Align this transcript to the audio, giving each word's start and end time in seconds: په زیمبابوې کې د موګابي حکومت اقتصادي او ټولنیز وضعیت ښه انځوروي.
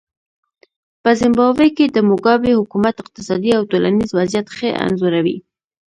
په 1.03 1.09
زیمبابوې 1.19 1.69
کې 1.77 1.85
د 1.89 1.97
موګابي 2.09 2.51
حکومت 2.59 2.95
اقتصادي 2.99 3.51
او 3.57 3.63
ټولنیز 3.71 4.09
وضعیت 4.19 4.47
ښه 4.55 4.69
انځوروي. 4.85 5.37